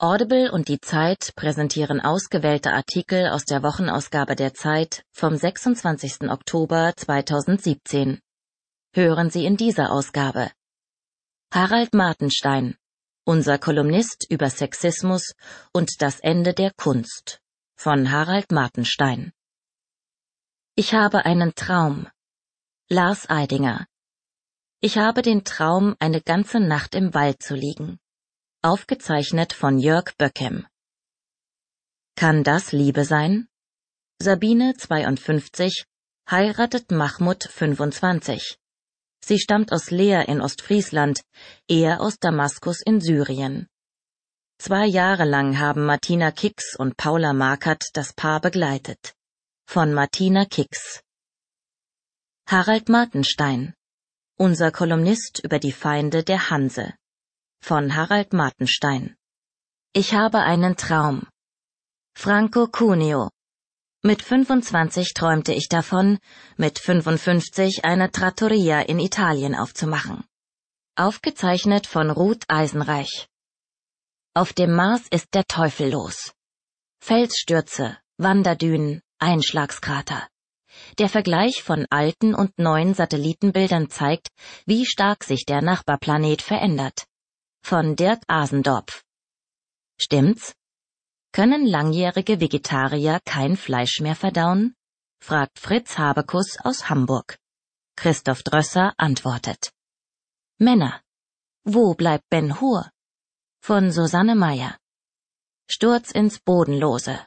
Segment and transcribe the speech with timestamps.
[0.00, 6.30] Audible und die Zeit präsentieren ausgewählte Artikel aus der Wochenausgabe der Zeit vom 26.
[6.30, 8.20] Oktober 2017.
[8.94, 10.52] Hören Sie in dieser Ausgabe.
[11.52, 12.76] Harald Martenstein,
[13.24, 15.32] unser Kolumnist über Sexismus
[15.72, 17.40] und das Ende der Kunst
[17.74, 19.32] von Harald Martenstein.
[20.76, 22.06] Ich habe einen Traum.
[22.88, 23.88] Lars Eidinger.
[24.80, 27.98] Ich habe den Traum, eine ganze Nacht im Wald zu liegen.
[28.60, 30.66] Aufgezeichnet von Jörg Böckem.
[32.16, 33.46] Kann das Liebe sein?
[34.20, 35.84] Sabine 52
[36.28, 38.58] heiratet Mahmud 25.
[39.24, 41.22] Sie stammt aus Leer in Ostfriesland,
[41.68, 43.68] er aus Damaskus in Syrien.
[44.58, 49.14] Zwei Jahre lang haben Martina Kicks und Paula Markert das Paar begleitet.
[49.68, 51.04] Von Martina Kicks.
[52.48, 53.74] Harald Martenstein.
[54.36, 56.97] Unser Kolumnist über die Feinde der Hanse
[57.60, 59.16] von Harald Martenstein.
[59.92, 61.26] Ich habe einen Traum.
[62.14, 63.30] Franco Cuneo.
[64.02, 66.18] Mit 25 träumte ich davon,
[66.56, 70.24] mit 55 eine Trattoria in Italien aufzumachen.
[70.96, 73.28] Aufgezeichnet von Ruth Eisenreich.
[74.34, 76.32] Auf dem Mars ist der Teufel los.
[77.00, 80.28] Felsstürze, Wanderdünen, Einschlagskrater.
[80.98, 84.28] Der Vergleich von alten und neuen Satellitenbildern zeigt,
[84.64, 87.08] wie stark sich der Nachbarplanet verändert
[87.62, 89.04] von Dirk Asendorf.
[90.00, 90.54] Stimmt's?
[91.32, 94.74] Können langjährige Vegetarier kein Fleisch mehr verdauen?
[95.20, 97.38] fragt Fritz Habekus aus Hamburg.
[97.96, 99.72] Christoph Drösser antwortet.
[100.58, 101.02] Männer.
[101.64, 102.90] Wo bleibt Ben Hur?
[103.60, 104.78] Von Susanne Meyer.
[105.68, 107.18] Sturz ins Bodenlose.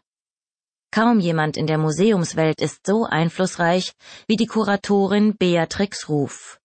[0.92, 3.94] Kaum jemand in der Museumswelt ist so einflussreich
[4.28, 6.61] wie die Kuratorin Beatrix Ruf.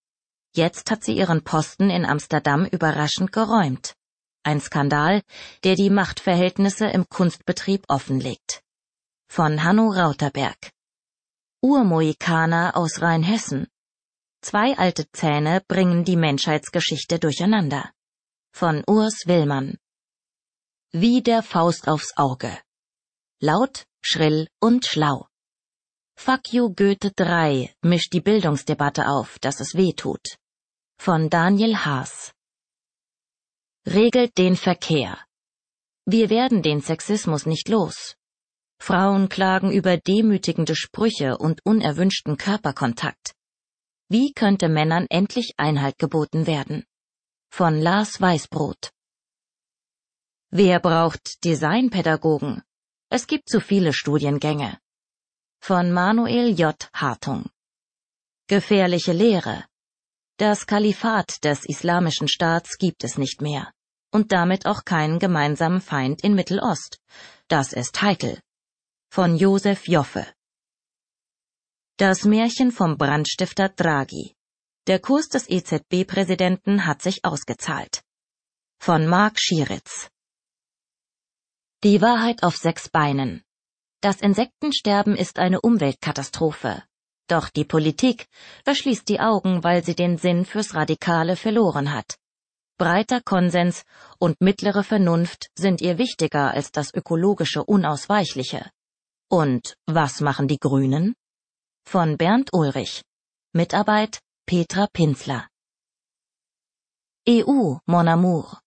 [0.56, 3.94] Jetzt hat sie ihren Posten in Amsterdam überraschend geräumt.
[4.42, 5.22] Ein Skandal,
[5.64, 8.62] der die Machtverhältnisse im Kunstbetrieb offenlegt.
[9.28, 10.70] Von Hanno Rauterberg.
[11.60, 13.66] Urmoikaner aus Rheinhessen.
[14.41, 17.91] Zwei alte Zähne bringen die Menschheitsgeschichte durcheinander.
[18.54, 19.76] Von Urs Willmann.
[20.91, 22.58] Wie der Faust aufs Auge.
[23.41, 25.26] Laut, schrill und schlau.
[26.16, 30.38] Fuck you Goethe 3 mischt die Bildungsdebatte auf, dass es weh tut
[30.98, 32.32] von Daniel Haas.
[33.86, 35.18] Regelt den Verkehr.
[36.04, 38.16] Wir werden den Sexismus nicht los.
[38.78, 43.34] Frauen klagen über demütigende Sprüche und unerwünschten Körperkontakt.
[44.08, 46.84] Wie könnte Männern endlich Einhalt geboten werden?
[47.50, 48.90] Von Lars Weißbrot.
[50.50, 52.62] Wer braucht Designpädagogen?
[53.08, 54.78] Es gibt zu viele Studiengänge.
[55.60, 56.76] Von Manuel J.
[56.92, 57.50] Hartung.
[58.46, 59.64] Gefährliche Lehre.
[60.38, 63.72] Das Kalifat des Islamischen Staats gibt es nicht mehr
[64.12, 66.98] und damit auch keinen gemeinsamen Feind in Mittelost.
[67.48, 68.41] Das ist heikel.
[69.10, 70.26] Von Josef Joffe.
[71.96, 74.34] Das Märchen vom Brandstifter Draghi.
[74.86, 78.02] Der Kurs des EZB-Präsidenten hat sich ausgezahlt.
[78.78, 80.10] Von Mark Schieritz.
[81.82, 83.42] Die Wahrheit auf sechs Beinen.
[84.02, 86.82] Das Insektensterben ist eine Umweltkatastrophe.
[87.28, 88.28] Doch die Politik
[88.64, 92.16] verschließt die Augen, weil sie den Sinn fürs Radikale verloren hat.
[92.78, 93.84] Breiter Konsens
[94.19, 98.70] und mittlere Vernunft sind ihr wichtiger als das ökologische Unausweichliche.
[99.28, 101.14] Und was machen die Grünen?
[101.84, 103.03] Von Bernd Ulrich.
[103.53, 105.48] Mitarbeit Petra Pinzler.
[107.28, 108.60] EU, Mon Amour.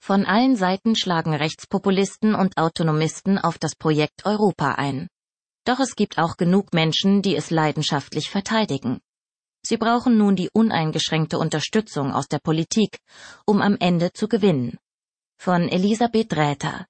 [0.00, 5.08] Von allen Seiten schlagen Rechtspopulisten und Autonomisten auf das Projekt Europa ein.
[5.68, 9.02] Doch es gibt auch genug Menschen, die es leidenschaftlich verteidigen.
[9.62, 12.98] Sie brauchen nun die uneingeschränkte Unterstützung aus der Politik,
[13.44, 14.78] um am Ende zu gewinnen.
[15.36, 16.86] Von Elisabeth Räther.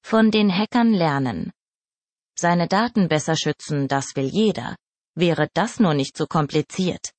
[0.00, 1.50] Von den Hackern lernen.
[2.38, 4.76] Seine Daten besser schützen, das will jeder.
[5.16, 7.10] Wäre das nur nicht so kompliziert.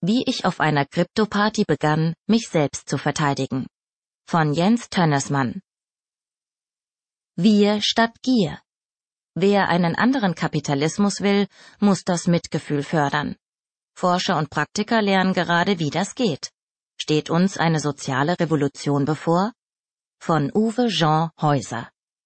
[0.00, 3.66] Wie ich auf einer Kryptoparty begann, mich selbst zu verteidigen.
[4.28, 5.60] Von Jens Tönnesmann.
[7.34, 8.60] Wir statt Gier.
[9.34, 11.46] Wer einen anderen Kapitalismus will,
[11.78, 13.36] muss das Mitgefühl fördern.
[13.94, 16.50] Forscher und Praktiker lernen gerade, wie das geht.
[16.96, 19.52] Steht uns eine soziale Revolution bevor?
[20.20, 21.88] Von Uwe Jean Häuser